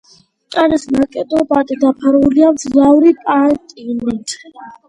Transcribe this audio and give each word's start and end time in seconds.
კაჟის 0.53 0.85
ნაკეთობანი 0.95 1.77
დაფარულია 1.83 2.49
მძლავრი 2.57 3.13
პატინით. 3.29 4.39